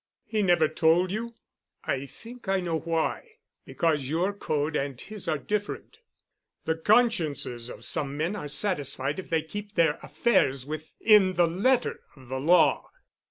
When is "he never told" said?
0.25-1.11